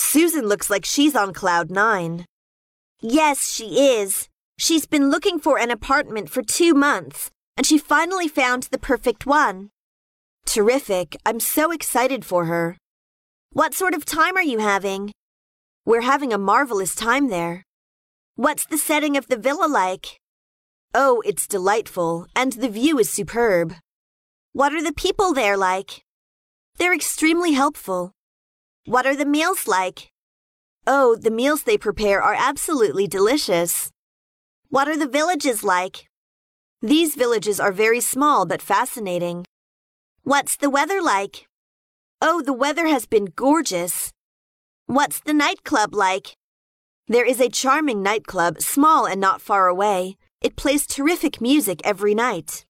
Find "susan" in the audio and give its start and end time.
0.00-0.48